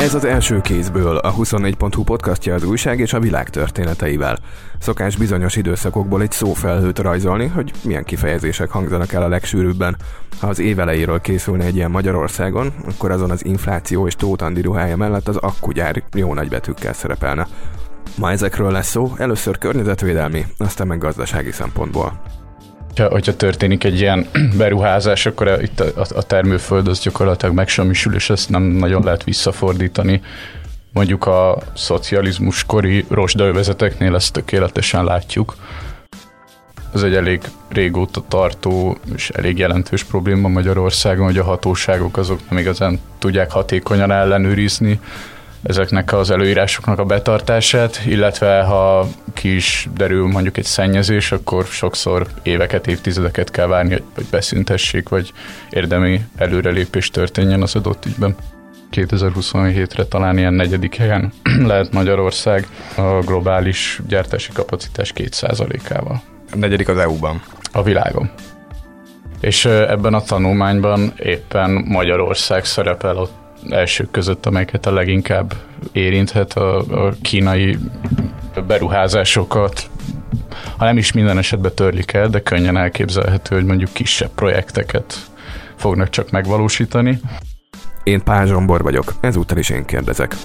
[0.00, 4.38] Ez az első kézből a 24.hu podcastja az újság és a világ történeteivel.
[4.78, 9.96] Szokás bizonyos időszakokból egy szófelhőt rajzolni, hogy milyen kifejezések hangzanak el a legsűrűbben.
[10.40, 15.28] Ha az évelejéről készülne egy ilyen Magyarországon, akkor azon az infláció és tótandi ruhája mellett
[15.28, 17.46] az akkugyár jó nagybetűkkel szerepelne.
[18.16, 22.39] Ma ezekről lesz szó, először környezetvédelmi, aztán meg gazdasági szempontból.
[22.96, 24.26] Ha, hogyha történik egy ilyen
[24.58, 30.20] beruházás, akkor itt a, a termőföld az gyakorlatilag megsemmisül, és ezt nem nagyon lehet visszafordítani.
[30.92, 35.56] Mondjuk a szocializmus kori rozsdaövezeteknél ezt tökéletesen látjuk.
[36.94, 42.58] Ez egy elég régóta tartó és elég jelentős probléma Magyarországon, hogy a hatóságok azok nem
[42.58, 45.00] igazán tudják hatékonyan ellenőrizni
[45.62, 52.26] ezeknek az előírásoknak a betartását, illetve ha ki is derül mondjuk egy szennyezés, akkor sokszor
[52.42, 55.32] éveket, évtizedeket kell várni, hogy beszüntessék, vagy
[55.70, 58.36] érdemi előrelépés történjen az adott ügyben.
[58.92, 61.32] 2027-re talán ilyen negyedik helyen
[61.66, 62.66] lehet Magyarország
[62.96, 66.22] a globális gyártási kapacitás 2%-ával.
[66.52, 67.42] A negyedik az EU-ban.
[67.72, 68.30] A világon.
[69.40, 75.54] És ebben a tanulmányban éppen Magyarország szerepel ott elsők között, amelyeket a leginkább
[75.92, 77.78] érinthet a, a kínai
[78.66, 79.90] beruházásokat,
[80.76, 85.14] ha nem is minden esetben törlik el, de könnyen elképzelhető, hogy mondjuk kisebb projekteket
[85.76, 87.20] fognak csak megvalósítani.
[88.02, 90.36] Én Pál Zsombor vagyok, ezúttal is én kérdezek.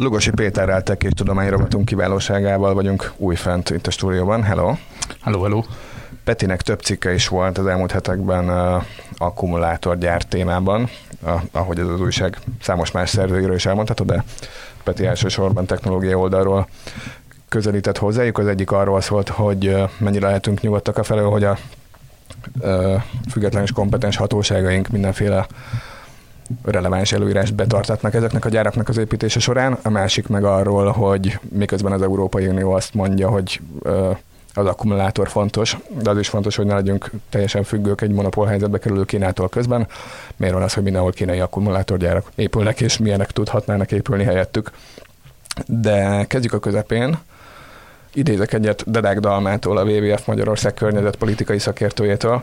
[0.00, 4.42] Lugosi Péterrel tech és tudományrobotunk kiválóságával vagyunk újfent itt a stúdióban.
[4.42, 4.74] Hello!
[5.22, 5.62] Hello, hello!
[6.24, 8.82] Petinek több cikke is volt az elmúlt hetekben uh,
[9.16, 10.88] akkumulátorgyár témában,
[11.22, 14.24] uh, ahogy ez az újság számos más szerzőiről is elmondható, de
[14.84, 16.68] Peti elsősorban technológiai oldalról
[17.48, 18.38] közelített hozzájuk.
[18.38, 21.58] Az egyik arról szólt, hogy uh, mennyire lehetünk nyugodtak a felől, hogy a
[22.60, 25.46] uh, független és kompetens hatóságaink mindenféle
[26.62, 31.92] releváns előírást betartatnak ezeknek a gyáraknak az építése során, a másik meg arról, hogy miközben
[31.92, 33.60] az Európai Unió azt mondja, hogy
[34.54, 38.78] az akkumulátor fontos, de az is fontos, hogy ne legyünk teljesen függők egy monopól helyzetbe
[38.78, 39.86] kerülő Kínától közben.
[40.36, 44.70] Miért van az, hogy mindenhol kínai akkumulátorgyárak épülnek, és milyenek tudhatnának épülni helyettük.
[45.66, 47.18] De kezdjük a közepén.
[48.12, 52.42] Idézek egyet Dedák Dalmától, a WWF Magyarország környezetpolitikai szakértőjétől,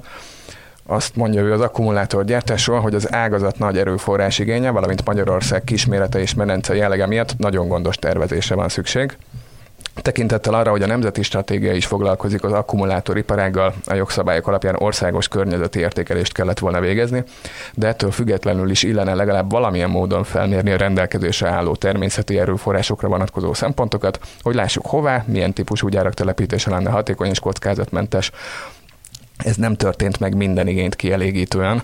[0.88, 6.34] azt mondja ő az akkumulátorgyártásról, hogy az ágazat nagy erőforrás igénye, valamint Magyarország kismérete és
[6.34, 9.18] medence jellege miatt nagyon gondos tervezésre van szükség.
[10.02, 15.80] Tekintettel arra, hogy a Nemzeti Stratégia is foglalkozik az akkumulátoriparággal, a jogszabályok alapján országos környezeti
[15.80, 17.24] értékelést kellett volna végezni,
[17.74, 23.54] de ettől függetlenül is illene legalább valamilyen módon felmérni a rendelkezésre álló természeti erőforrásokra vonatkozó
[23.54, 28.32] szempontokat, hogy lássuk hová, milyen típusú gyárak telepítése lenne hatékony és kockázatmentes,
[29.38, 31.82] ez nem történt meg minden igényt kielégítően,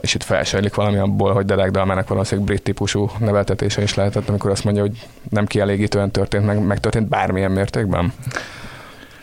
[0.00, 4.50] és itt felsejlik valami abból, hogy Delek Dalmának valószínűleg brit típusú neveltetése is lehetett, amikor
[4.50, 8.12] azt mondja, hogy nem kielégítően történt meg, megtörtént bármilyen mértékben?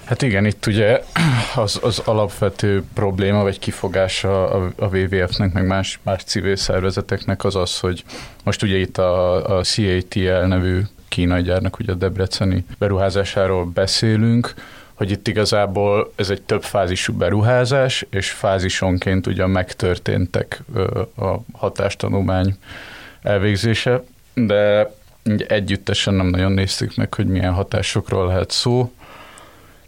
[0.04, 1.02] Hát igen, itt ugye
[1.56, 7.56] az, az alapvető probléma vagy kifogása a, a WWF-nek, meg más, más civil szervezeteknek az
[7.56, 8.04] az, hogy
[8.44, 14.54] most ugye itt a, a CATL nevű kínai gyárnak, ugye a debreceni beruházásáról beszélünk,
[15.02, 20.64] hogy itt igazából ez egy több fázisú beruházás, és fázisonként ugyan megtörténtek
[21.18, 22.56] a hatástanulmány
[23.22, 24.04] elvégzése,
[24.34, 24.92] de
[25.48, 28.92] együttesen nem nagyon néztük meg, hogy milyen hatásokról lehet szó.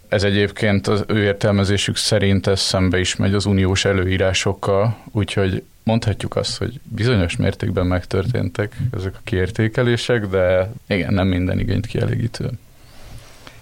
[0.07, 6.35] Ez egyébként az ő értelmezésük szerint ez szembe is megy az uniós előírásokkal, úgyhogy mondhatjuk
[6.35, 12.59] azt, hogy bizonyos mértékben megtörténtek ezek a kiértékelések, de igen, nem minden igényt kielégítően.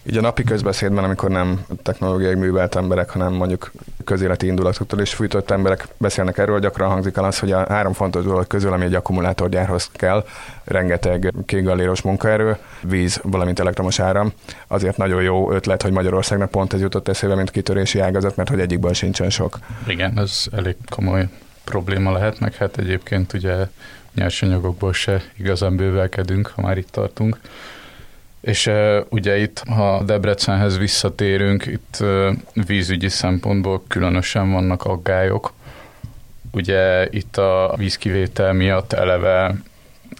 [0.03, 3.71] Így a napi közbeszédben, amikor nem technológiai művelt emberek, hanem mondjuk
[4.03, 8.23] közéleti indulatoktól is fűtött emberek beszélnek erről, gyakran hangzik el az, hogy a három fontos
[8.23, 10.25] dolog közül, ami egy akkumulátorgyárhoz kell,
[10.63, 14.33] rengeteg kékgalléros munkaerő, víz, valamint elektromos áram.
[14.67, 18.59] Azért nagyon jó ötlet, hogy Magyarországnak pont ez jutott eszébe, mint kitörési ágazat, mert hogy
[18.59, 19.59] egyikből sincsen sok.
[19.87, 21.27] Igen, ez elég komoly
[21.63, 23.67] probléma lehet, meg hát egyébként ugye
[24.13, 27.39] nyersanyagokból se igazán bővelkedünk, ha már itt tartunk.
[28.41, 28.71] És
[29.09, 32.03] ugye itt, ha Debrecenhez visszatérünk, itt
[32.53, 35.53] vízügyi szempontból különösen vannak aggályok.
[36.51, 39.55] Ugye itt a vízkivétel miatt eleve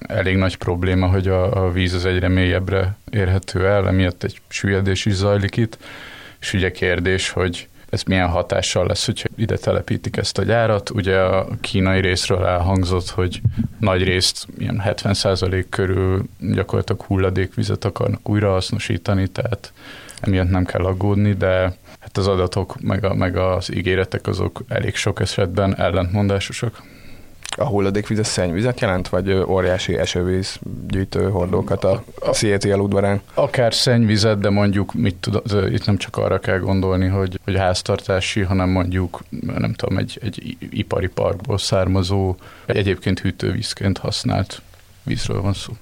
[0.07, 5.05] elég nagy probléma, hogy a, a víz az egyre mélyebbre érhető el, emiatt egy süllyedés
[5.05, 5.77] is zajlik itt,
[6.39, 10.89] és ugye kérdés, hogy ez milyen hatással lesz, hogyha ide telepítik ezt a gyárat.
[10.89, 13.41] Ugye a kínai részről elhangzott, hogy
[13.79, 19.73] nagy részt ilyen 70% körül gyakorlatilag hulladékvizet akarnak újrahasznosítani, tehát
[20.19, 24.95] emiatt nem kell aggódni, de hát az adatok meg, a, meg az ígéretek azok elég
[24.95, 26.81] sok esetben ellentmondásosak.
[27.57, 33.21] A hulladékvíz a szennyvizet jelent, vagy óriási esővíz gyűjtő hordókat a CETL udvarán?
[33.33, 35.41] Akár szennyvizet, de mondjuk mit tud,
[35.73, 39.23] itt nem csak arra kell gondolni, hogy, hogy háztartási, hanem mondjuk,
[39.57, 44.61] nem tudom, egy, egy ipari parkból származó, egyébként hűtővízként használt
[45.03, 45.73] vízről van szó.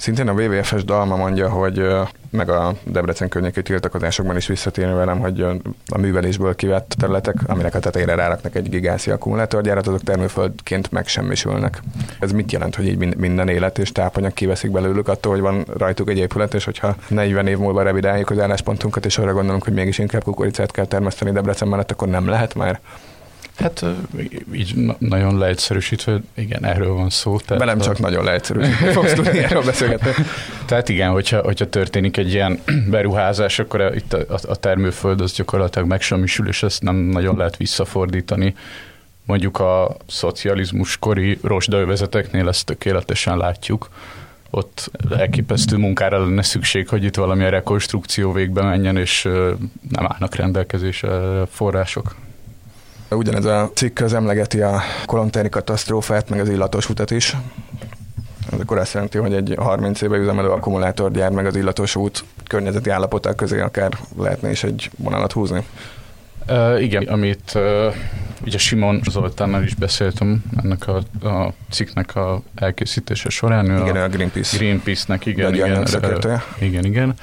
[0.00, 1.86] Szintén a WWF-es dalma mondja, hogy
[2.30, 5.40] meg a Debrecen környéki tiltakozásokban is visszatérni velem, hogy
[5.86, 11.82] a művelésből kivett területek, aminek a tetejére ráraknak egy gigászi akkumulátorgyárat, azok termőföldként megsemmisülnek.
[12.20, 16.10] Ez mit jelent, hogy így minden élet és tápanyag kiveszik belőlük attól, hogy van rajtuk
[16.10, 19.98] egy épület, és hogyha 40 év múlva revidáljuk az álláspontunkat, és arra gondolunk, hogy mégis
[19.98, 22.80] inkább kukoricát kell termeszteni Debrecen mellett, akkor nem lehet már?
[23.60, 23.84] Hát
[24.52, 27.38] így nagyon leegyszerűsítve, igen, erről van szó.
[27.38, 28.00] Tehát Velem csak a...
[28.00, 30.24] nagyon leegyszerűsítve fogsz tudni erről beszélgetni.
[30.66, 32.60] Tehát igen, hogyha, hogyha történik egy ilyen
[32.90, 38.54] beruházás, akkor itt a, a termőföld az gyakorlatilag megsemmisül, és ezt nem nagyon lehet visszafordítani.
[39.24, 43.88] Mondjuk a szocializmus kori rosdaövezeteknél ezt tökéletesen látjuk.
[44.50, 49.22] Ott elképesztő munkára lenne szükség, hogy itt valamilyen rekonstrukció végbe menjen, és
[49.88, 52.14] nem állnak rendelkezésre források.
[53.10, 57.36] Ugyanez a cikk az emlegeti a kolontári katasztrófát, meg az illatos utat is.
[58.52, 62.90] Ez akkor azt jelenti, hogy egy 30 éve üzemelő akkumulátorgyár, meg az illatos út környezeti
[62.90, 65.66] állapotál közé akár lehetne is egy vonalat húzni.
[66.48, 67.94] Uh, igen, amit uh,
[68.44, 70.96] ugye Simon Zoltánnal is beszéltem ennek a,
[71.28, 73.64] a cikknek a elkészítése során.
[73.64, 74.56] Igen, a, a Greenpeace.
[74.56, 77.14] Greenpeace-nek, igen, igen, igen, igen, igen.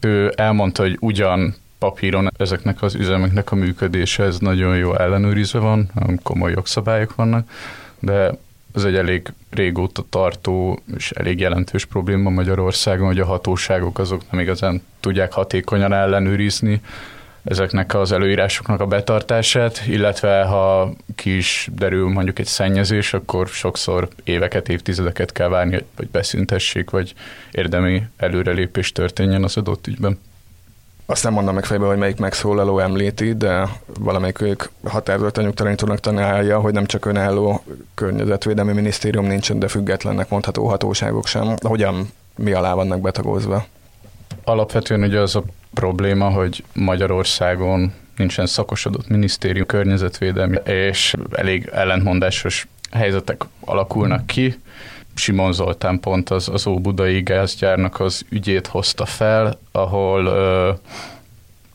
[0.00, 5.90] Ő elmondta, hogy ugyan papíron ezeknek az üzemeknek a működése ez nagyon jó ellenőrizve van,
[6.22, 7.50] komoly jogszabályok vannak,
[7.98, 8.30] de
[8.74, 14.40] ez egy elég régóta tartó és elég jelentős probléma Magyarországon, hogy a hatóságok azok nem
[14.40, 16.80] igazán tudják hatékonyan ellenőrizni
[17.44, 24.08] ezeknek az előírásoknak a betartását, illetve ha ki is derül mondjuk egy szennyezés, akkor sokszor
[24.22, 27.14] éveket, évtizedeket kell várni, hogy beszüntessék, vagy
[27.50, 30.18] érdemi előrelépés történjen az adott ügyben.
[31.06, 33.68] Azt nem mondom meg fejbe, hogy melyik megszólaló említi, de
[34.00, 37.64] valamelyik ők határozottan nyugtalanítónak tanálja, hogy nem csak önálló
[37.94, 41.54] környezetvédelmi minisztérium nincsen, de függetlennek mondható hatóságok sem.
[41.62, 43.66] Hogyan, mi alá vannak betagozva?
[44.44, 53.44] Alapvetően ugye az a probléma, hogy Magyarországon nincsen szakosodott minisztérium környezetvédelmi, és elég ellentmondásos helyzetek
[53.60, 54.60] alakulnak ki.
[55.14, 60.72] Simon Zoltán pont az, az Óbudai gázgyárnak az ügyét hozta fel, ahol ö,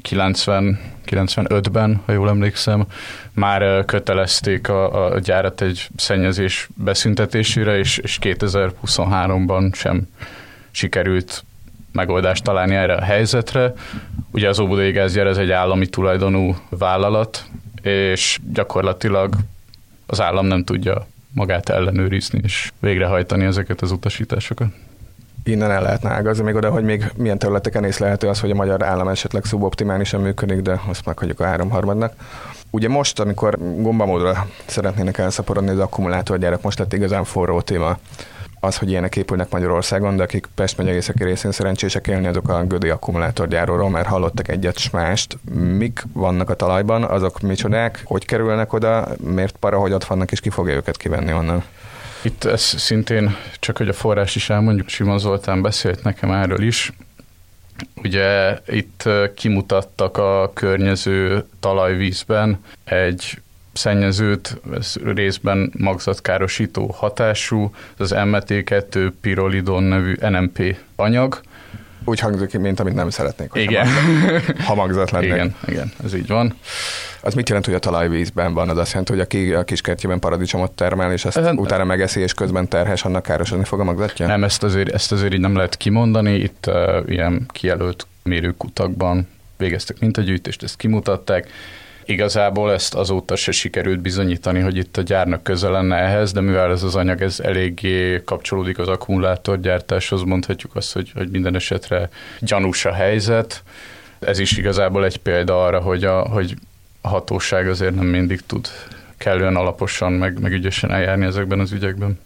[0.01, 2.86] 90, 95-ben, ha jól emlékszem,
[3.31, 10.07] már kötelezték a, a gyárat egy szennyezés beszüntetésére, és, és 2023-ban sem
[10.71, 11.44] sikerült
[11.92, 13.74] megoldást találni erre a helyzetre.
[14.31, 17.45] Ugye az Óbudai gázgyár ez egy állami tulajdonú vállalat,
[17.81, 19.33] és gyakorlatilag
[20.06, 24.67] az állam nem tudja magát ellenőrizni és végrehajtani ezeket az utasításokat.
[25.43, 28.83] Innen el lehetne ágazni még oda, hogy még milyen területeken észlelhető az, hogy a magyar
[28.83, 32.13] állam esetleg szuboptimálisan működik, de azt meghagyjuk a háromharmadnak.
[32.69, 37.97] Ugye most, amikor gombamódra szeretnének elszaporodni az akkumulátorgyárak, most lett igazán forró téma
[38.59, 42.63] az, hogy ilyenek épülnek Magyarországon, de akik Pest megy északi részén szerencsések élni, azok a
[42.63, 45.37] Gödi akkumulátorgyáról, mert hallottak egyet s mást.
[45.78, 50.39] Mik vannak a talajban, azok micsodák, hogy kerülnek oda, miért para, hogy ott vannak, és
[50.39, 51.63] ki fogja őket kivenni onnan?
[52.21, 56.94] Itt ez szintén, csak hogy a forrás is elmondjuk, Simon Zoltán beszélt nekem erről is,
[58.04, 63.42] Ugye itt kimutattak a környező talajvízben egy
[63.80, 71.42] szennyezőt, ez részben magzatkárosító hatású, az MT2 pirolidon nevű NMP anyag.
[72.06, 73.88] Úgy hangzik, mint amit nem szeretnék, hogy igen.
[74.66, 75.26] ha magzat lenne.
[75.26, 76.54] Igen, igen, ez így van.
[77.21, 78.69] Az mit jelent, hogy a talajvízben van?
[78.69, 82.33] Az azt jelenti, hogy aki a kiskertjében paradicsomot termel, és ezt hát, utána megeszi, és
[82.33, 84.28] közben terhes, annak károsodni fog a magzatja?
[84.28, 86.33] Nem, ezt azért, ezt azért így nem lehet kimondani.
[86.33, 91.48] Itt uh, ilyen kijelölt mérőkutakban végeztek mintagyűjtést, ezt kimutatták
[92.09, 96.71] Igazából ezt azóta se sikerült bizonyítani, hogy itt a gyárnak köze lenne ehhez, de mivel
[96.71, 102.85] ez az anyag ez eléggé kapcsolódik az akkumulátorgyártáshoz, mondhatjuk azt, hogy, hogy minden esetre gyanús
[102.85, 103.63] a helyzet.
[104.19, 106.56] Ez is igazából egy példa arra, hogy a, hogy
[107.01, 108.68] a hatóság azért nem mindig tud
[109.18, 112.19] kellően alaposan, meg, meg ügyesen eljárni ezekben az ügyekben.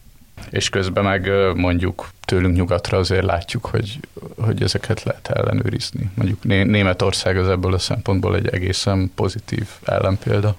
[0.50, 4.00] És közben meg mondjuk tőlünk nyugatra azért látjuk, hogy,
[4.38, 6.12] hogy ezeket lehet ellenőrizni.
[6.16, 10.56] Mondjuk Németország az ebből a szempontból egy egészen pozitív ellenpélda.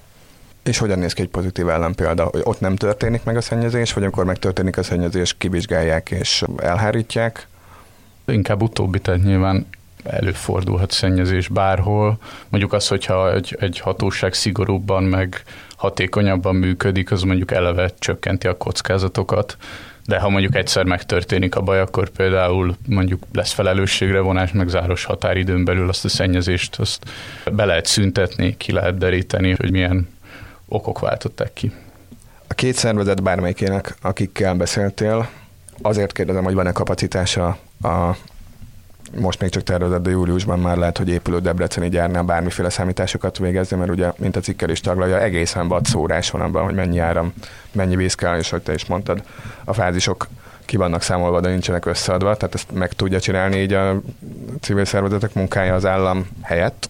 [0.63, 2.23] És hogyan néz ki egy pozitív ellenpélda?
[2.23, 7.47] Hogy ott nem történik meg a szennyezés, vagy amikor megtörténik a szennyezés, kivizsgálják és elhárítják?
[8.25, 9.67] Inkább utóbbi, tehát nyilván
[10.03, 12.17] előfordulhat szennyezés bárhol.
[12.49, 15.43] Mondjuk az, hogyha egy, egy hatóság szigorúbban meg
[15.75, 19.57] hatékonyabban működik, az mondjuk eleve csökkenti a kockázatokat,
[20.05, 25.03] de ha mondjuk egyszer megtörténik a baj, akkor például mondjuk lesz felelősségre vonás, meg záros
[25.03, 27.05] határidőn belül azt a szennyezést azt
[27.51, 30.07] be lehet szüntetni, ki lehet deríteni, hogy milyen
[30.67, 31.71] okok váltották ki.
[32.47, 35.29] A két szervezet bármelyikének, akikkel beszéltél,
[35.81, 38.15] azért kérdezem, hogy van-e kapacitása a
[39.19, 43.77] most még csak tervezett, de júliusban már lehet, hogy épülő Debreceni gyárnál bármiféle számításokat végezni,
[43.77, 47.33] mert ugye, mint a cikkel is taglalja, egészen vad szórás van abban, hogy mennyi áram,
[47.71, 49.23] mennyi víz kell, és hogy te is mondtad,
[49.63, 50.27] a fázisok
[50.65, 54.01] ki vannak számolva, de nincsenek összeadva, tehát ezt meg tudja csinálni így a
[54.61, 56.89] civil szervezetek munkája az állam helyett.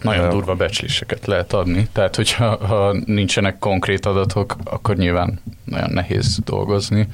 [0.00, 5.90] Nagyon uh, durva becsléseket lehet adni, tehát hogyha ha nincsenek konkrét adatok, akkor nyilván nagyon
[5.90, 7.08] nehéz dolgozni.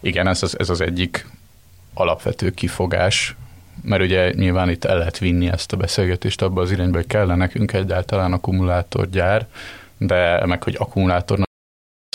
[0.00, 1.26] Igen, ez az, ez az egyik
[1.94, 3.36] alapvető kifogás,
[3.82, 7.34] mert ugye nyilván itt el lehet vinni ezt a beszélgetést abba az irányba, hogy kellene
[7.34, 9.46] nekünk egyáltalán akkumulátorgyár,
[9.98, 11.50] de meg hogy akkumulátornak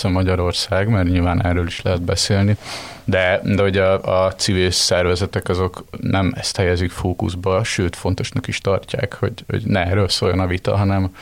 [0.04, 2.58] a Magyarország, mert nyilván erről is lehet beszélni,
[3.04, 8.58] de, de hogy a, a civil szervezetek azok nem ezt helyezik fókuszba, sőt fontosnak is
[8.58, 11.16] tartják, hogy, hogy ne erről szóljon a vita, hanem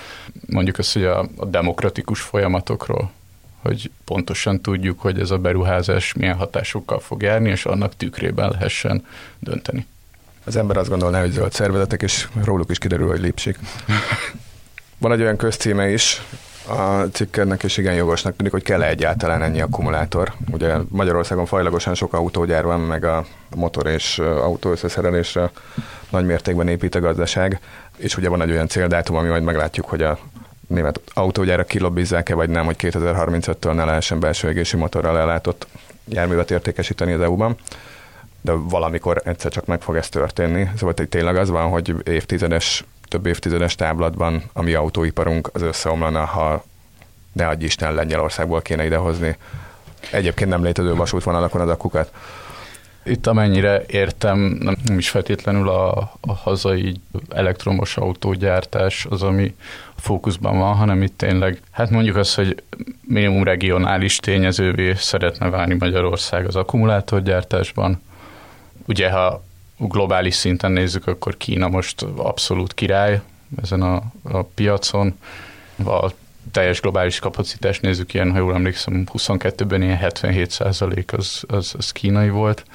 [0.47, 3.11] mondjuk azt, hogy a, a demokratikus folyamatokról
[3.65, 9.05] hogy pontosan tudjuk, hogy ez a beruházás milyen hatásokkal fog járni, és annak tükrében lehessen
[9.39, 9.85] dönteni.
[10.43, 13.59] Az ember azt gondolná, hogy zöld szervezetek, és róluk is kiderül, hogy lépsik.
[14.97, 16.21] Van egy olyan közcíme is,
[16.67, 20.33] a cikkednek és igen jogosnak tűnik, hogy kell -e egyáltalán ennyi akkumulátor.
[20.51, 25.51] Ugye Magyarországon fajlagosan sok autógyár van, meg a motor és autó összeszerelésre
[26.09, 27.59] nagy mértékben épít a gazdaság,
[27.97, 30.19] és ugye van egy olyan céldátum, ami majd meglátjuk, hogy a
[30.67, 35.67] német autógyárak kilobbizzák-e, vagy nem, hogy 2035-től ne lehessen belső égési motorral ellátott
[36.07, 37.57] járművet értékesíteni az EU-ban
[38.45, 40.69] de valamikor egyszer csak meg fog ez történni.
[40.77, 46.25] Szóval hogy tényleg az van, hogy évtizedes, több évtizedes táblatban a mi autóiparunk az összeomlana,
[46.25, 46.63] ha
[47.31, 49.37] ne adj Isten Lengyelországból kéne idehozni
[50.11, 52.11] egyébként nem létező vasútvonalakon az akukat.
[53.05, 54.37] Itt amennyire értem,
[54.85, 56.95] nem is feltétlenül a, a hazai
[57.29, 59.55] elektromos autógyártás az, ami
[59.95, 62.63] fókuszban van, hanem itt tényleg, hát mondjuk az, hogy
[63.01, 68.01] minimum regionális tényezővé szeretne válni Magyarország az akkumulátorgyártásban.
[68.87, 69.43] Ugye, ha
[69.77, 73.21] globális szinten nézzük, akkor Kína most abszolút király
[73.61, 75.17] ezen a, a piacon.
[75.85, 76.09] A
[76.51, 81.91] teljes globális kapacitást nézzük, ilyen, ha jól emlékszem, 22-ben ilyen 77 százalék az, az, az
[81.91, 82.65] kínai volt.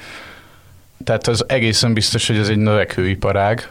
[1.03, 3.69] Tehát az egészen biztos, hogy ez egy növekvő iparág,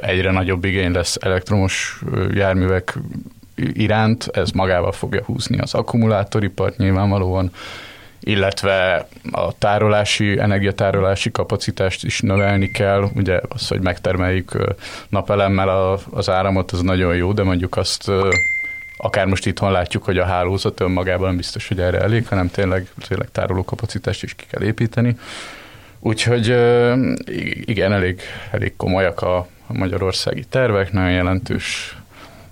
[0.00, 2.00] egyre nagyobb igény lesz elektromos
[2.34, 2.98] járművek
[3.54, 7.50] iránt, ez magával fogja húzni az akkumulátoripart nyilvánvalóan,
[8.20, 13.08] illetve a tárolási, energiatárolási kapacitást is növelni kell.
[13.14, 14.76] Ugye az, hogy megtermeljük
[15.08, 18.10] napelemmel az áramot, az nagyon jó, de mondjuk azt
[18.96, 23.28] akár most itthon látjuk, hogy a hálózat önmagában biztos, hogy erre elég, hanem tényleg, tényleg
[23.32, 25.16] tárolókapacitást is ki kell építeni.
[26.00, 26.46] Úgyhogy
[27.64, 31.96] igen, elég, elég komolyak a magyarországi tervek, nagyon jelentős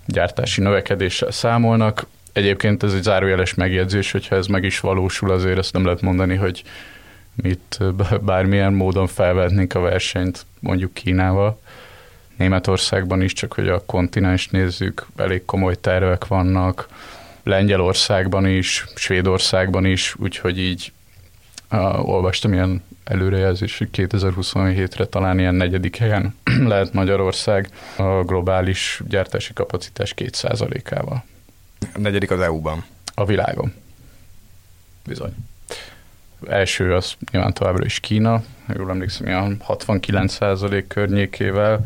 [0.06, 2.06] gyártási növekedéssel számolnak.
[2.32, 6.34] Egyébként ez egy zárójeles megjegyzés, hogyha ez meg is valósul, azért ezt nem lehet mondani,
[6.34, 6.62] hogy
[7.34, 7.78] mit
[8.20, 11.60] bármilyen módon felvetnénk a versenyt mondjuk Kínával.
[12.36, 16.88] Németországban is, csak hogy a kontinens nézzük, elég komoly tervek vannak,
[17.42, 20.92] Lengyelországban is, Svédországban is, úgyhogy így
[21.70, 26.34] uh, olvastam ilyen előrejelzés, hogy 2027-re talán ilyen negyedik helyen
[26.72, 31.24] lehet Magyarország a globális gyártási kapacitás 2%-ával.
[31.94, 32.84] A negyedik az EU-ban.
[33.14, 33.72] A világon.
[35.06, 35.34] Bizony.
[36.48, 38.42] Első az nyilván továbbra is Kína,
[38.76, 41.80] jól emlékszem, ilyen 69% környékével,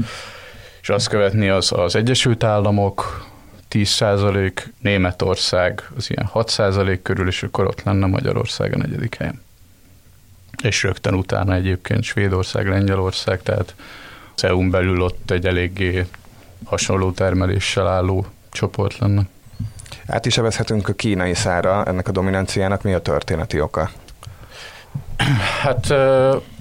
[0.88, 3.26] és azt követni az az Egyesült Államok,
[3.71, 9.42] 10%, Németország az ilyen 6% körül, és akkor ott lenne Magyarország a negyedik helyen.
[10.62, 13.75] És rögtön utána egyébként Svédország, Lengyelország, tehát
[14.35, 16.07] az EU-n belül ott egy eléggé
[16.64, 19.23] hasonló termeléssel álló csoport lenne.
[20.07, 23.90] Át is evezhetünk a kínai szára ennek a dominanciának, mi a történeti oka?
[25.62, 25.95] Hát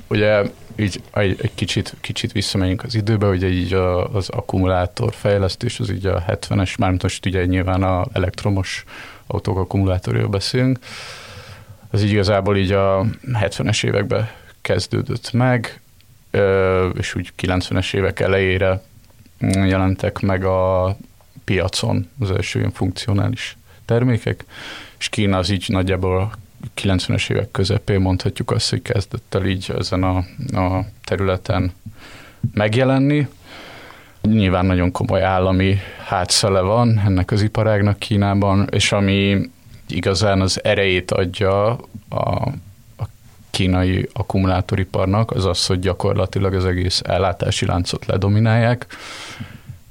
[0.07, 0.43] ugye
[0.77, 5.91] így egy, egy kicsit, kicsit visszamegyünk az időbe, ugye így a, az akkumulátor fejlesztés, az
[5.91, 8.83] így a 70-es, már most ugye nyilván a elektromos
[9.27, 10.79] autók akkumulátorról beszélünk,
[11.89, 14.29] az így igazából így a 70-es években
[14.61, 15.81] kezdődött meg,
[16.93, 18.81] és úgy 90-es évek elejére
[19.39, 20.97] jelentek meg a
[21.43, 24.45] piacon az első ilyen funkcionális termékek,
[24.99, 26.31] és Kína az így nagyjából
[26.81, 30.17] 90-es évek közepén mondhatjuk azt, hogy kezdett el így ezen a,
[30.59, 31.71] a területen
[32.53, 33.27] megjelenni.
[34.21, 39.49] Nyilván nagyon komoly állami hátszele van ennek az iparágnak Kínában, és ami
[39.87, 41.69] igazán az erejét adja
[42.09, 42.51] a,
[43.57, 48.85] kínai akkumulátoriparnak, az az, hogy gyakorlatilag az egész ellátási láncot ledominálják.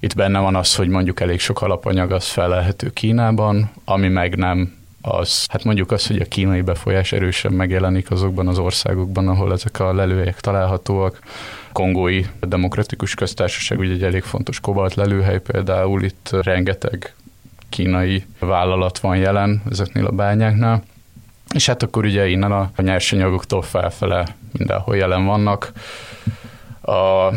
[0.00, 4.76] Itt benne van az, hogy mondjuk elég sok alapanyag az felelhető Kínában, ami meg nem
[5.06, 9.80] az, hát mondjuk az, hogy a kínai befolyás erősen megjelenik azokban az országokban, ahol ezek
[9.80, 11.18] a lelőhelyek találhatóak.
[11.72, 17.14] Kongói Demokratikus Köztársaság ugye egy elég fontos kobalt lelőhely például, itt rengeteg
[17.68, 20.82] kínai vállalat van jelen ezeknél a bányáknál.
[21.54, 25.72] És hát akkor ugye innen a nyersanyagoktól felfele mindenhol jelen vannak.
[26.82, 27.30] A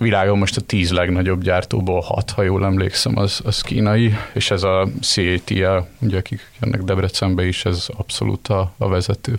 [0.00, 4.62] világon most a tíz legnagyobb gyártóból hat, ha jól emlékszem, az, az kínai, és ez
[4.62, 9.38] a CATL, ugye akik jönnek Debrecenbe is, ez abszolút a, a vezető.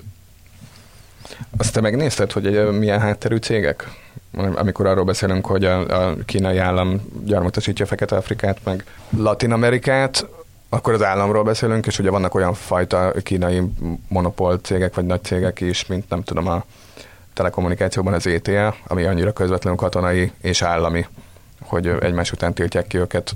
[1.57, 3.89] Azt te megnézted, hogy milyen hátterű cégek?
[4.55, 8.85] Amikor arról beszélünk, hogy a, a kínai állam gyarmatosítja Fekete-Afrikát, meg
[9.17, 10.27] Latin-Amerikát,
[10.69, 13.61] akkor az államról beszélünk, és ugye vannak olyan fajta kínai
[14.07, 16.63] monopól cégek, vagy nagy cégek is, mint nem tudom, a
[17.41, 21.05] telekommunikációban az ETL, ami annyira közvetlenül katonai és állami,
[21.61, 23.31] hogy egymás után tiltják ki őket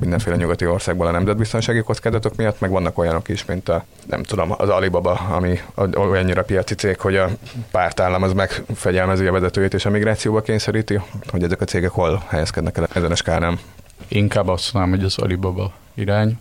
[0.00, 4.54] mindenféle nyugati országból a nemzetbiztonsági kockázatok miatt, meg vannak olyanok is, mint a, nem tudom,
[4.56, 5.60] az Alibaba, ami
[5.94, 7.28] olyannyira piaci cég, hogy a
[7.70, 11.00] pártállam az megfegyelmezi a vezetőjét és a migrációba kényszeríti,
[11.30, 13.58] hogy ezek a cégek hol helyezkednek el ezen a skálán.
[14.08, 16.38] Inkább azt mondanám, hogy az Alibaba irány.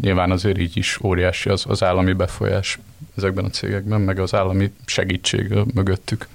[0.00, 2.78] Nyilván azért így is óriási az, az állami befolyás
[3.16, 6.26] ezekben a cégekben, meg az állami segítség mögöttük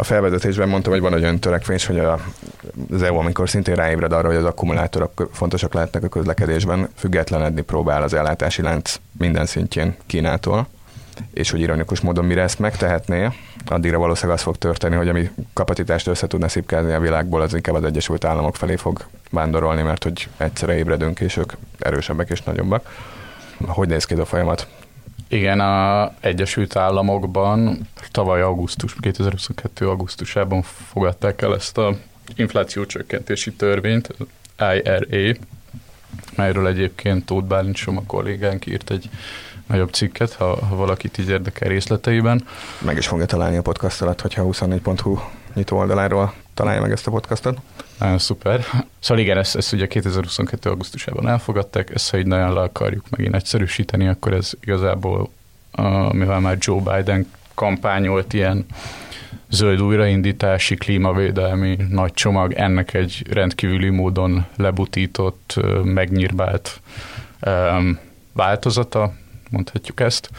[0.00, 1.98] a felvezetésben mondtam, hogy van egy olyan törekvés, hogy
[2.90, 8.02] az EU, amikor szintén ráébred arra, hogy az akkumulátorok fontosak lehetnek a közlekedésben, függetlenedni próbál
[8.02, 10.66] az ellátási lánc minden szintjén Kínától,
[11.32, 13.28] és hogy ironikus módon mire ezt megtehetné,
[13.66, 17.74] addigra valószínűleg az fog történni, hogy ami kapacitást össze tudna szipkázni a világból, az inkább
[17.74, 22.88] az Egyesült Államok felé fog vándorolni, mert hogy egyszerre ébredünk, és ők erősebbek és nagyobbak.
[23.66, 24.66] Hogy néz ki a folyamat?
[25.32, 29.88] Igen, a Egyesült Államokban tavaly augusztus, 2022.
[29.88, 31.96] augusztusában fogadták el ezt a
[32.36, 34.08] inflációcsökkentési törvényt,
[34.58, 35.36] IRA,
[36.36, 39.10] melyről egyébként Tóth Bálint a kollégánk írt egy
[39.66, 42.46] nagyobb cikket, ha, ha valakit így érdekel részleteiben.
[42.78, 45.18] Meg is fogja találni a podcast alatt, hogyha 24.hu
[45.54, 47.58] nyitó oldaláról találja meg ezt a podcastot.
[48.00, 48.64] Nagyon szuper.
[48.98, 50.70] Szóval igen, ezt, ezt ugye 2022.
[50.70, 55.30] augusztusában elfogadták, ezt ha így nagyon le akarjuk megint egyszerűsíteni, akkor ez igazából,
[55.78, 58.66] uh, mivel már Joe Biden kampányolt ilyen
[59.50, 66.80] zöld újraindítási, klímavédelmi nagy csomag, ennek egy rendkívüli módon lebutított, megnyírbált
[67.46, 67.98] um,
[68.32, 69.12] változata,
[69.50, 70.30] mondhatjuk ezt,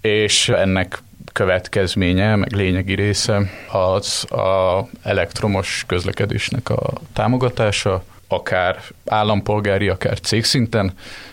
[0.00, 10.20] és ennek következménye, meg lényegi része az a elektromos közlekedésnek a támogatása, akár állampolgári, akár
[10.20, 10.92] cégszinten,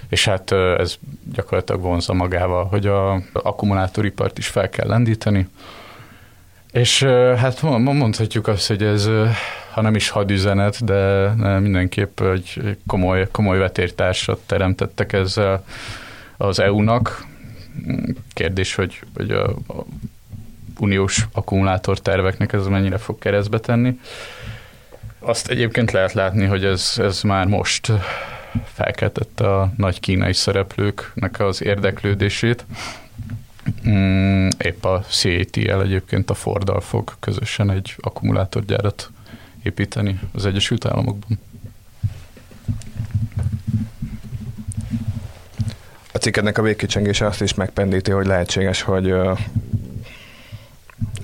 [0.10, 0.96] és hát ez
[1.34, 5.48] gyakorlatilag vonza magával, hogy a akkumulátoripart is fel kell lendíteni.
[6.72, 7.04] És
[7.38, 9.10] hát mondhatjuk azt, hogy ez,
[9.72, 15.64] ha nem is hadüzenet, de mindenképp egy komoly, komoly vetértársat teremtettek ezzel
[16.38, 17.28] az EU-nak,
[18.34, 19.86] Kérdés, hogy, hogy a, a
[20.80, 24.00] uniós akkumulátor terveknek ez mennyire fog keresztbe tenni.
[25.20, 27.92] Azt egyébként lehet látni, hogy ez, ez már most
[28.74, 32.66] felkeltette a nagy kínai szereplőknek az érdeklődését.
[33.88, 39.12] Mm, épp a CATL egyébként a Forddal fog közösen egy akkumulátorgyárat
[39.64, 41.40] építeni az Egyesült Államokban.
[46.20, 49.14] Cikkednek a végkicsengése azt is megpendíti, hogy lehetséges, hogy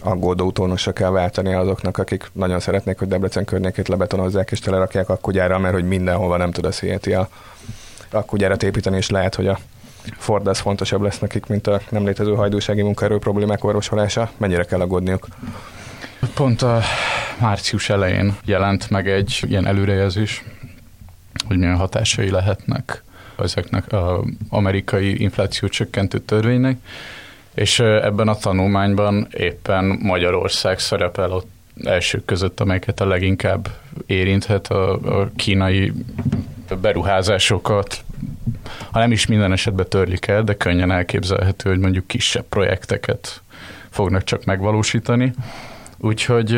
[0.03, 5.57] aggódó utónosra kell váltani azoknak, akik nagyon szeretnék, hogy Debrecen környékét lebetonozzák és telerakják akkugyára,
[5.57, 6.71] mert hogy mindenhova nem tud a
[7.15, 7.27] a
[8.09, 9.59] akkugyárat építeni, és lehet, hogy a
[10.17, 14.31] Ford az fontosabb lesz nekik, mint a nem létező hajdúsági munkaerő problémák orvosolása.
[14.37, 15.27] Mennyire kell aggódniuk?
[16.33, 16.81] Pont a
[17.39, 20.43] március elején jelent meg egy ilyen előrejelzés,
[21.47, 23.03] hogy milyen hatásai lehetnek
[23.43, 24.19] ezeknek az
[24.49, 26.77] amerikai infláció csökkentő törvénynek,
[27.53, 31.49] és ebben a tanulmányban éppen Magyarország szerepel ott
[31.83, 33.67] elsők között, amelyeket a leginkább
[34.05, 35.91] érinthet a, a kínai
[36.81, 38.03] beruházásokat
[38.91, 43.41] ha nem is minden esetben törlik el, de könnyen elképzelhető, hogy mondjuk kisebb projekteket
[43.89, 45.33] fognak csak megvalósítani.
[45.97, 46.51] Úgyhogy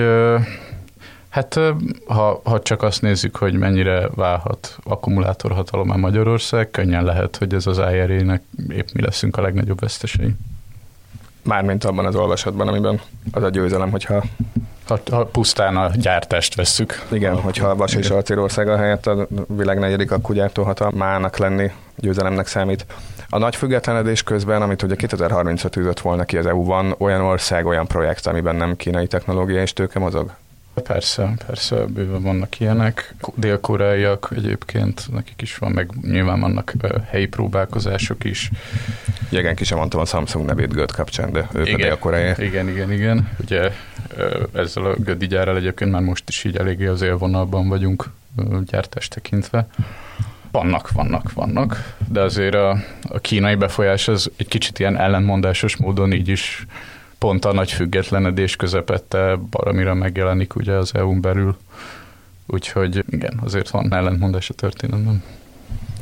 [1.37, 1.59] Hát
[2.05, 7.77] ha, ha csak azt nézzük, hogy mennyire válhat akkumulátorhatalomá Magyarország, könnyen lehet, hogy ez az
[7.77, 10.35] IRA-nek épp mi leszünk a legnagyobb vesztesei.
[11.43, 12.99] Mármint abban az olvasatban, amiben
[13.31, 14.23] az a győzelem, hogyha
[14.87, 17.05] ha, ha pusztán a gyártást vesszük.
[17.11, 22.85] Igen, hogyha a Vas és Acélországa helyett a világ negyedik akkugyártó hatalmának lenni győzelemnek számít.
[23.29, 27.65] A nagy függetlenedés közben, amit ugye 2035 üzött volna ki az EU, van olyan ország,
[27.65, 30.31] olyan projekt, amiben nem kínai technológia és tőke mozog?
[30.83, 33.13] Persze, persze, bőven vannak ilyenek.
[33.35, 36.73] Dél-koreaiak egyébként, nekik is van, meg nyilván vannak
[37.09, 38.51] helyi próbálkozások is.
[39.29, 42.69] Igen, ki sem mondtam a Samsung nevét Göd kapcsán, de ők igen, a dél Igen,
[42.69, 43.29] igen, igen.
[43.41, 43.71] Ugye
[44.53, 48.09] ezzel a Gödi gyárral egyébként már most is így eléggé az élvonalban vagyunk
[48.65, 49.67] gyártást tekintve.
[50.51, 52.77] Vannak, vannak, vannak, de azért a,
[53.09, 56.65] a kínai befolyás az egy kicsit ilyen ellentmondásos módon így is
[57.17, 61.57] pont a nagy függetlenedés közepette baramira megjelenik ugye az EU-n belül.
[62.47, 65.23] Úgyhogy igen, azért van ellentmondás a történetben.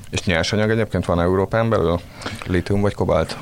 [0.10, 2.00] És nyersanyag egyébként van Európán belül?
[2.46, 3.38] Litium vagy kobalt?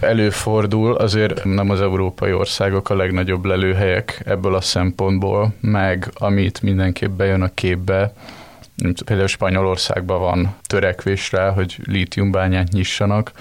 [0.00, 7.10] Előfordul, azért nem az európai országok a legnagyobb lelőhelyek ebből a szempontból, meg amit mindenképp
[7.10, 8.12] bejön a képbe,
[9.04, 13.32] például Spanyolországban van törekvés rá, hogy lítiumbányát nyissanak,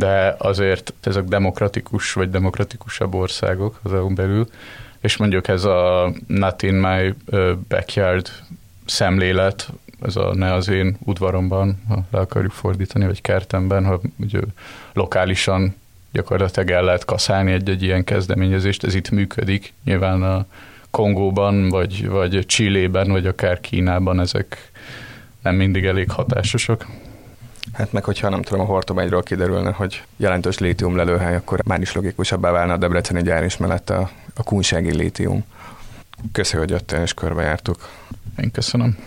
[0.00, 4.46] de azért ezek demokratikus vagy demokratikusabb országok az EU-n belül,
[5.00, 7.14] és mondjuk ez a not in my
[7.68, 8.30] backyard
[8.86, 9.68] szemlélet,
[10.02, 14.40] ez a ne az én udvaromban, ha le akarjuk fordítani, vagy kertemben, ha ugye
[14.92, 15.74] lokálisan
[16.12, 19.72] gyakorlatilag el lehet kaszálni egy-egy ilyen kezdeményezést, ez itt működik.
[19.84, 20.46] Nyilván a
[20.90, 24.70] Kongóban, vagy, vagy Csillében, vagy akár Kínában ezek
[25.42, 26.86] nem mindig elég hatásosak.
[27.72, 31.92] Hát meg, hogyha nem tudom, a Hortobágyról kiderülne, hogy jelentős lítium lelőhely, akkor már is
[31.92, 35.44] logikusabbá válna a Debreceni gyár is mellett a, a kunsági lítium.
[36.32, 37.88] Köszönöm, hogy jöttél és körbejártuk.
[38.36, 38.98] Én köszönöm.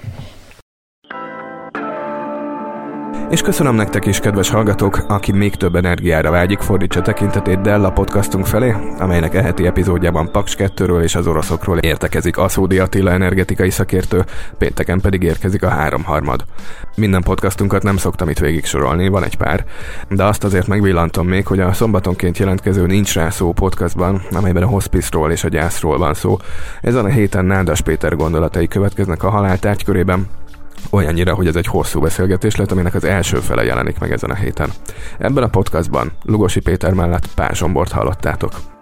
[3.34, 8.46] És köszönöm nektek is, kedves hallgatók, aki még több energiára vágyik, fordítsa tekintetét Della podcastunk
[8.46, 14.26] felé, amelynek eheti epizódjában Paks 2-ről és az oroszokról értekezik Aszódi Attila energetikai szakértő,
[14.58, 16.46] pénteken pedig érkezik a háromharmad.
[16.96, 19.66] Minden podcastunkat nem szoktam itt végig sorolni, van egy pár,
[20.10, 24.68] de azt azért megvillantom még, hogy a szombatonként jelentkező Nincs rá szó podcastban, amelyben a
[24.68, 26.38] hospice és a gyászról van szó,
[26.82, 30.28] ezen a héten Nádas Péter gondolatai következnek a halál tárgykörében,
[30.90, 34.36] olyannyira, hogy ez egy hosszú beszélgetés lett, aminek az első fele jelenik meg ezen a
[34.36, 34.70] héten.
[35.18, 38.73] Ebben a podcastban Lugosi Péter mellett Pázsombort hallottátok.